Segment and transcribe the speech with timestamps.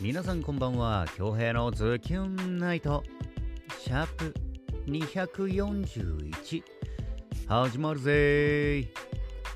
[0.00, 1.06] 皆さんこんばんは。
[1.16, 3.02] 京平のズキュンナイト。
[3.80, 4.32] シャープ
[4.86, 6.62] 241
[7.48, 8.86] 始まるぜー。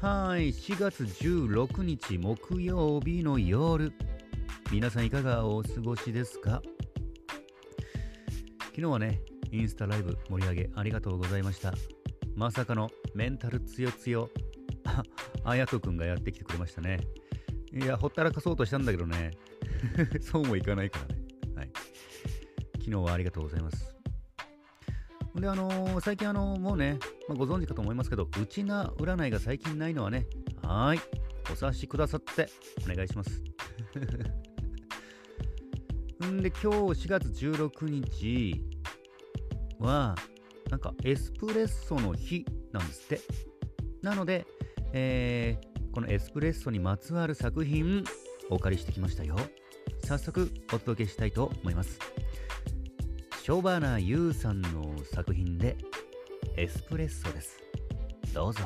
[0.05, 3.93] はい4月16日木曜日の夜。
[4.73, 6.61] 皆さんいかがお過ごしですか？
[8.71, 9.21] 昨日はね
[9.53, 11.73] インスタライブ盛り上げありがとうございました。
[12.35, 14.29] まさかのメンタルつよつよ
[14.85, 15.05] あ
[15.45, 16.99] あやとくんがやってきてくれましたね。
[17.73, 19.31] いやほったらかそうとしたんだけどね。
[20.21, 21.23] そうもいかないからね。
[21.57, 21.71] はい。
[22.79, 23.95] 昨日はありがとうございます。
[25.35, 30.27] で、あのー、最近あのー、もうね、まあ、ご存知かと思いますけど、うちな占いが最近ないのはね、
[30.63, 30.99] はい、
[31.51, 32.49] お察しくださって
[32.85, 33.43] お願いします。
[36.27, 38.63] んで、今日4月16日
[39.79, 40.15] は、
[40.71, 43.21] なんかエスプレッソの日なんですって。
[44.03, 44.47] なので、
[44.93, 48.05] えー、このエスプレッソにまつわる作品
[48.51, 49.37] お借りしてきましたよ。
[50.05, 51.99] 早速お届けしたいと思います。
[53.43, 55.77] ショバナユウさんの作品で
[56.57, 57.59] エスプレッソです。
[58.33, 58.61] どうぞ。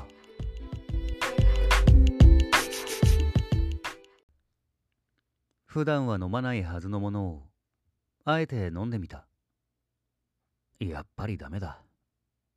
[5.66, 7.42] 普段は飲まないはずのものを
[8.24, 9.26] あえて飲んでみた。
[10.78, 11.82] やっぱりダメだ。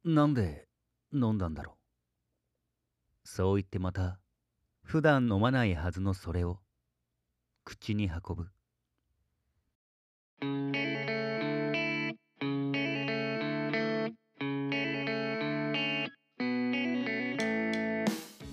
[0.03, 0.67] なんで
[1.13, 3.27] 飲んだんだろう。
[3.27, 4.19] そう言ってまた
[4.83, 6.59] 普段飲まないはずのそれを
[7.69, 8.47] 口に運ぶ。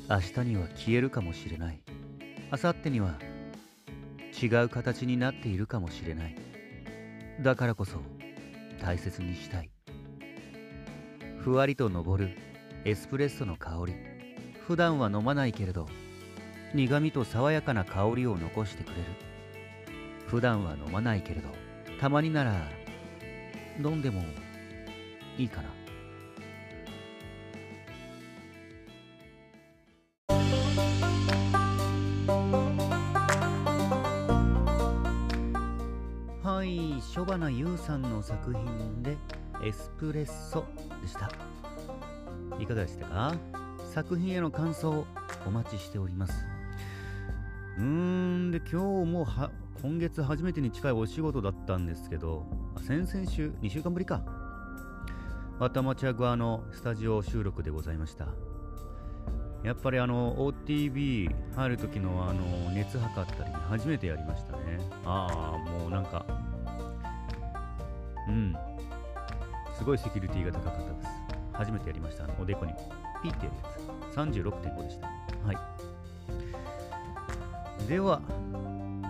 [0.09, 1.81] 明日には消えるかもしれない。
[2.53, 3.19] 明後日には
[4.39, 6.37] 違う形になっているかもしれない。
[7.41, 8.03] だからこそ
[8.83, 9.71] 大切にしたい。
[11.39, 12.37] ふわりと昇る
[12.85, 13.95] エスプレッソの香り。
[14.67, 15.89] 普段は飲まないけれど
[16.75, 19.03] 苦味と爽やかな香りを残してくれる。
[20.27, 21.49] 普段は飲まないけれど
[22.01, 22.69] たまになら
[23.79, 24.23] 飲んでも
[25.39, 25.69] いいかな。
[36.43, 39.17] はいショバナユウさんの作品で
[39.65, 40.65] エスプレッソ
[41.01, 41.31] でした。
[42.59, 43.35] いかがでしたか？
[43.93, 45.07] 作品への感想
[45.47, 46.35] お待ちしております。
[47.77, 49.51] うーんで今日もは
[49.83, 52.47] 今月初めてに近いお仕事だったんですけど、
[52.87, 54.23] 先々週、2週間ぶりか。
[55.59, 58.27] ワタマチャグアのスタジオ収録でございました。
[59.63, 64.79] やっぱりあの OTB 入る時のあの熱測ったり初めてやりましたね。
[65.05, 66.25] ああ、もうなんか、
[68.29, 68.55] うん、
[69.77, 71.09] すごいセキュリティが高かったです。
[71.53, 72.25] 初めてやりました。
[72.41, 72.73] おでこに
[73.23, 74.17] ピッてやるやつ。
[74.17, 75.07] 36.5でした。
[75.47, 75.76] はい。
[77.89, 78.21] では、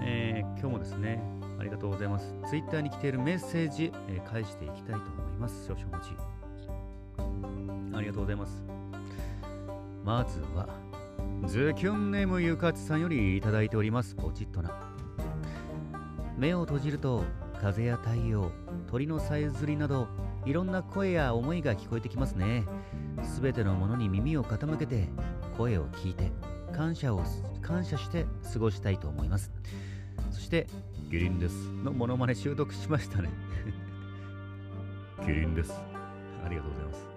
[0.03, 1.22] えー、今日もですね、
[1.59, 2.34] ありがとうございます。
[2.47, 5.66] ツイッターに来ているメッセージ、えー、返していきたいと思います。
[5.66, 6.12] 少々お待ち。
[7.97, 8.62] ありがとうございます。
[10.04, 10.69] まずは、
[11.47, 14.15] ズキュンネームゆかちさんよりいただいております。
[14.15, 14.70] ポチッとな。
[16.36, 17.25] 目を閉じると、
[17.59, 18.53] 風や太陽、
[18.88, 20.06] 鳥のさえずりなど、
[20.44, 22.66] いろんな声や思いが聞こえてきますね。
[23.22, 25.09] すべてのものに耳を傾けて、
[25.56, 26.31] 声を聞いて、
[26.76, 27.22] 感謝を
[27.62, 29.50] 感謝して過ごしたいと思います。
[30.32, 30.66] して、
[31.10, 33.31] キリンですのモノマネ習得しましたね
[35.25, 35.72] キリンです。
[36.44, 37.09] ありがとうございます。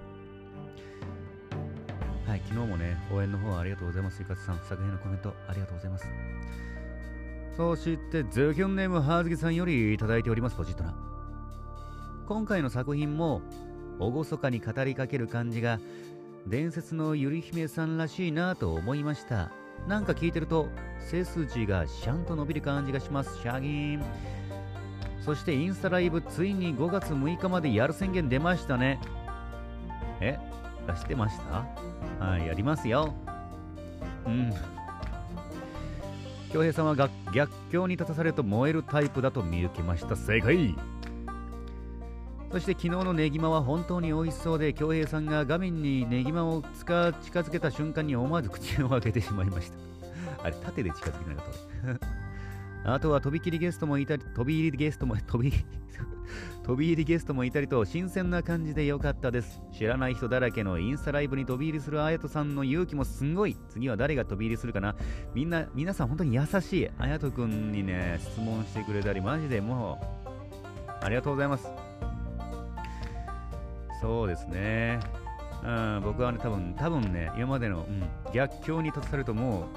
[2.26, 4.22] はい、昨日もね、応援の方ありがとうございます。
[4.22, 6.08] いかつさん、作品のコメントありがとうございます。
[7.58, 10.96] そして、ズキュンネームはずきさんよりいただいております、ポジットな。
[12.28, 13.42] 今回の作品も、
[14.00, 15.80] 厳かに語りかける感じが、
[16.48, 19.52] 伝説のゆり姫さんらしいなと思いました。
[19.88, 20.68] なんか聞いてると
[21.00, 24.04] 背筋がシャンと伸びる感じがしますシャギーン。
[25.24, 29.00] そしてインスタライブついに5月6日までやる宣言出ましたね。
[30.22, 30.38] え
[30.88, 32.26] 出してました？
[32.26, 33.14] はいやりますよ。
[34.26, 34.52] うん。
[36.52, 36.96] 恭平さんは
[37.32, 40.16] 逆境に立たされると燃えるタイプだと見受けました。
[40.16, 40.76] 正解。
[42.52, 49.78] そして昨日のネギマは本当に美味しそうで、恭平さんが画面にネギマを近づけた瞬間に思わず口を開けてしまいました。
[50.44, 52.00] あれ、縦で近づけなかっ
[52.84, 52.94] た。
[52.94, 55.54] あとは飛び切りゲストもいたり、飛び入りゲストも、 飛び、
[56.64, 59.62] 飛び入りゲストもいたりと新鮮な感じでよかったです。
[59.72, 63.56] 知らない人だらけのインスタライブに飛び入りするあやとさんの勇気もすごい。
[63.70, 64.96] 次は誰が飛び入りするかな？
[65.36, 66.90] みんな、皆さん本当に優しい。
[66.98, 70.00] あやとくんにね、質問してくれたり、マジでも
[71.00, 71.89] う、ありがとうございます。
[74.00, 75.00] そうですね。
[75.64, 78.04] うん、僕はね、多分、多分ね、今までの、うん、
[78.34, 79.68] 逆境に立たされるとも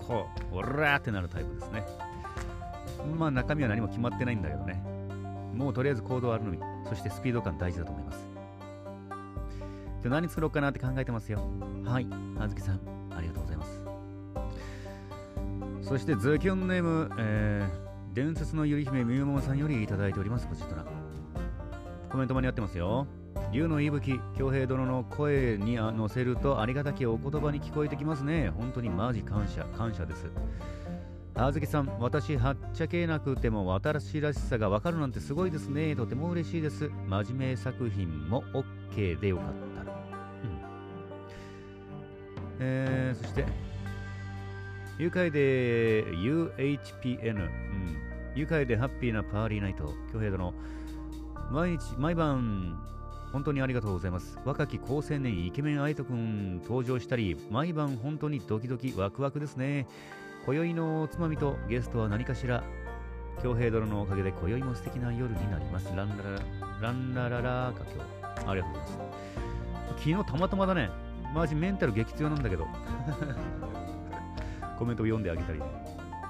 [0.00, 1.84] う、こう、おらーってなるタイプですね。
[3.18, 4.82] まあ中身は何も決まってないんだけどね。
[5.54, 6.58] もうとりあえず行動あるのみ、
[6.88, 8.26] そしてスピード感大事だと思います。
[10.02, 11.40] で何作ろうかなって考えてますよ。
[11.84, 12.06] はい、
[12.38, 12.80] あずきさん、
[13.16, 13.82] ありがとうございます。
[15.82, 20.84] そしてズキュンネーム、えー、伝説のゆり姫みゆももさんよりいただいております、こちら。
[22.10, 23.06] コメント間に合ってますよ。
[23.54, 28.50] 竜の息吹、京平殿の声に乗せるとありがたきお言葉に聞こえてきますね。
[28.50, 30.26] 本当にマジ感謝、感謝です。
[31.36, 35.94] あずきさん、私、はっちゃけなくても私らしさがわかるなんてすごいですね。
[35.94, 36.90] とても嬉しいです。
[37.06, 38.42] 真面目作品も
[38.92, 39.46] OK でよかっ
[39.78, 39.92] たら。
[39.92, 40.58] うん。
[42.58, 43.46] えー、そして、
[44.98, 47.96] 愉快で UHPN、うん、
[48.34, 50.52] 愉快でハッピーなパーリーナイト、京平殿、
[51.52, 52.80] 毎日、毎晩、
[53.34, 54.38] 本当にありがとうございます。
[54.44, 59.88] 若き高青年イケメン愛斗くん登場したり、毎晩本当にドキドキワクワクですね。
[60.46, 62.62] 今宵のおつまみとゲストは何かしら？
[63.42, 65.86] 京平殿のおかげで今宵も素敵な夜になります。
[65.96, 66.38] ランララ
[66.80, 68.04] ランラララか今
[68.44, 68.48] 日。
[68.48, 68.98] ありがとうございます。
[69.88, 70.90] 昨日たまたまだね、
[71.34, 72.68] マジメンタル激強なんだけど。
[74.78, 75.60] コメントを読んであげたり。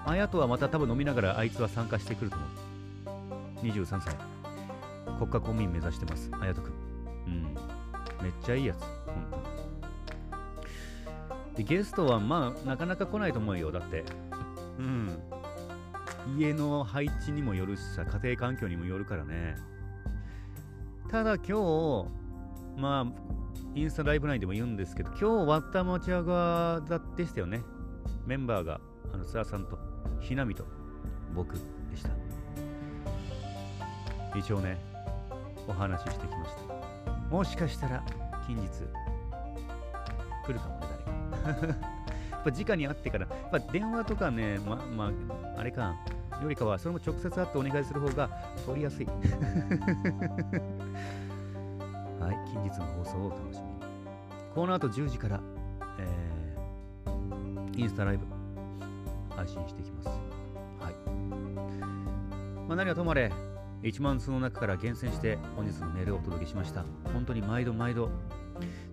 [0.07, 3.67] あやとはまた多分飲みながらあいつは参加してくると思う。
[3.67, 4.17] 23歳。
[5.19, 6.31] 国家公務員目指してます。
[6.41, 6.84] あやとくん。
[7.27, 7.43] うん。
[8.23, 8.81] めっちゃいいやつ。
[8.81, 8.91] 本
[9.31, 9.45] 当に。
[11.57, 13.71] で、ゲストはまあ、なかなか来ないと思うよ。
[13.71, 14.05] だって。
[14.79, 15.19] うん。
[16.39, 19.57] 家の配置にもよるしさ、家庭環境にもよるからね。
[21.11, 22.07] ただ今日、
[22.77, 23.35] まあ、
[23.75, 26.83] インスタライブ内でも言うんですけど、今日割った持ち上が
[27.17, 27.63] でしたよね。
[28.27, 28.81] メンバーが、
[29.13, 29.79] あの、津田さんと、
[30.21, 30.65] ひなみと、
[31.35, 31.61] 僕で
[31.97, 32.11] した。
[34.39, 34.79] 一応ね、
[35.69, 36.84] お話ししてきました。
[37.31, 38.03] もしかしたら、
[38.47, 38.69] 近日、
[40.47, 40.87] 来るかもね
[41.45, 45.11] 誰か、 やっぱ直に会ってから、やっぱ電話とかね、ま、ま
[45.57, 45.95] あ、あれか、
[46.43, 48.29] よりかは、それも直接会ってお願いする方が
[48.67, 49.07] 取りやすい。
[52.21, 53.75] はい、近日の放送をお楽しみに。
[54.55, 55.41] この後10時から、
[55.99, 58.27] えー、インスタライブ
[59.35, 60.09] 配信していきます。
[60.09, 60.95] はい。
[62.69, 63.33] まあ、何はともあれ、
[63.85, 66.85] 1万通の中から厳選して本日のメールをお届けしました。
[67.13, 68.11] 本当に毎度毎度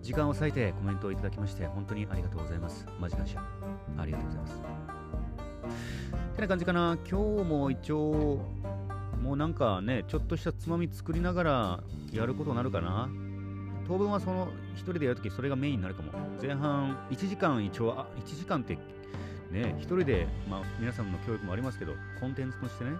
[0.01, 2.85] 時間を割いてコメントをいただきまして本当にありがとうございます。
[2.99, 3.41] マジ感謝。
[3.97, 4.61] ありがとうございます。
[6.35, 6.97] てな感じかな。
[7.09, 8.45] 今日も一応、
[9.21, 13.09] もうなんかね、ちょっとしたつまみ作りながらやることになるかな。
[13.87, 16.11] 当分はその一人でやるときそれがメインになるかも。
[16.41, 18.77] 前半1時間一応、あ、1時間って
[19.51, 22.91] ね、一人で、まあ皆さんの教育もありますけど、コンテンツとしてね、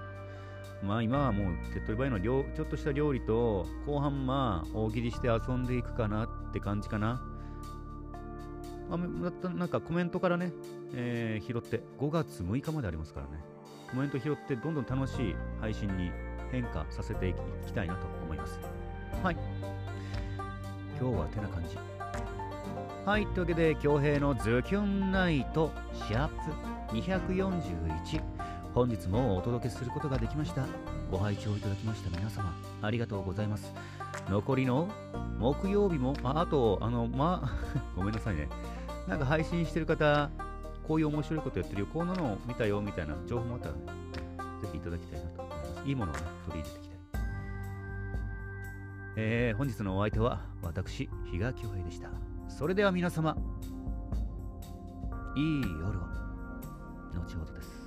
[0.83, 7.21] まあ今はもう手っ取り早いのはちょっとした料理と後半まあ大喜利して遊んでいくかなって感じかな。
[8.89, 10.51] あなんかコメントからね、
[10.93, 13.41] えー、拾って5月6日までありますからね。
[13.89, 16.11] コメント拾ってどんどん楽しい配信に
[16.51, 17.33] 変化させてい
[17.65, 18.59] きたいなと思います。
[19.23, 19.37] はい。
[20.99, 21.77] 今日はてな感じ。
[23.05, 23.25] はい。
[23.27, 28.30] というわけで、京平のズキュンナイトシャープ241。
[28.73, 30.65] 本日もお届けすることができました。
[31.11, 33.73] ご拝聴いただきました皆様ありがとうございます。
[34.29, 34.87] 残りの
[35.39, 37.51] 木曜日もああとあのまあ
[37.97, 38.47] ごめんなさいね。
[39.09, 40.29] なんか配信してる方
[40.87, 41.87] こういう面白いことやってるよ。
[41.87, 43.81] こんなのを見たよみたいな情報もあったらね
[44.61, 45.87] ぜひいただきたいなと思います。
[45.87, 47.21] いいものをね取り入れていきたい。
[49.17, 52.09] えー、本日のお相手は私比嘉恭平でした。
[52.47, 53.35] それでは皆様
[55.35, 56.03] いい夜を。
[57.13, 57.80] 後ほどです。